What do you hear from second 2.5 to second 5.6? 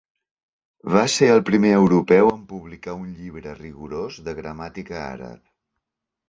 publicar un llibre rigorós de gramàtica àrab.